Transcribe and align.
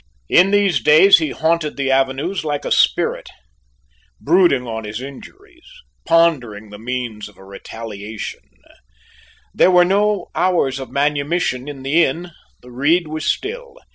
In 0.29 0.49
these 0.49 0.81
days 0.81 1.19
he 1.19 1.29
haunted 1.29 1.77
the 1.77 1.91
avenues 1.91 2.43
like 2.43 2.65
a 2.65 2.71
spirit, 2.71 3.29
brooding 4.19 4.65
on 4.65 4.83
his 4.83 4.99
injuries, 4.99 5.67
pondering 6.07 6.71
the 6.71 6.79
means 6.79 7.29
of 7.29 7.37
a 7.37 7.45
retaliation; 7.45 8.39
there 9.53 9.69
were 9.69 9.85
no 9.85 10.31
hours 10.33 10.79
of 10.79 10.89
manumission 10.89 11.67
in 11.67 11.83
the 11.83 12.03
inn; 12.03 12.31
the 12.63 12.71
reed 12.71 13.07
was 13.07 13.27
still. 13.27 13.77